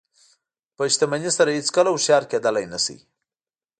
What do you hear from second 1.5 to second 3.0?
هېڅکله هوښیار کېدلی نه شئ.